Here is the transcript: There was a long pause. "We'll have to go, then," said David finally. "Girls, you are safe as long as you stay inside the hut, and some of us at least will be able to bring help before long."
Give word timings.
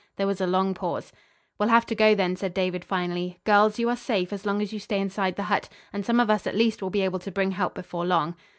There 0.15 0.25
was 0.25 0.41
a 0.41 0.47
long 0.47 0.73
pause. 0.73 1.11
"We'll 1.59 1.69
have 1.69 1.85
to 1.85 1.93
go, 1.93 2.15
then," 2.15 2.35
said 2.35 2.55
David 2.55 2.83
finally. 2.83 3.39
"Girls, 3.43 3.77
you 3.77 3.87
are 3.87 3.95
safe 3.95 4.33
as 4.33 4.47
long 4.47 4.59
as 4.59 4.73
you 4.73 4.79
stay 4.79 4.99
inside 4.99 5.35
the 5.35 5.43
hut, 5.43 5.69
and 5.93 6.03
some 6.03 6.19
of 6.19 6.27
us 6.31 6.47
at 6.47 6.55
least 6.55 6.81
will 6.81 6.89
be 6.89 7.03
able 7.03 7.19
to 7.19 7.29
bring 7.31 7.51
help 7.51 7.75
before 7.75 8.05
long." 8.07 8.35